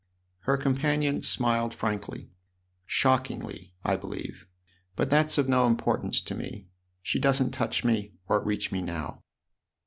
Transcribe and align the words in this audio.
Her 0.49 0.57
companion 0.57 1.21
smiled 1.21 1.75
frankly." 1.75 2.31
Shockingly, 2.87 3.75
I 3.83 3.97
believe; 3.97 4.47
but 4.95 5.11
that's 5.11 5.37
of 5.37 5.47
no 5.47 5.67
importance 5.67 6.21
to 6.21 6.33
me. 6.33 6.65
She 7.03 7.19
doesn't 7.19 7.51
touch 7.51 7.83
me 7.83 8.13
or 8.27 8.43
reach 8.43 8.71
me 8.71 8.81
now." 8.81 9.21